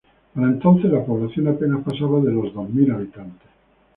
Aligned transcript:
Para 0.33 0.47
entonces 0.47 0.91
la 0.91 1.05
población 1.05 1.47
apenas 1.49 1.83
pasaba 1.83 2.19
de 2.21 2.31
los 2.31 2.51
dos 2.55 2.67
mil 2.71 2.89
habitantes. 2.91 3.47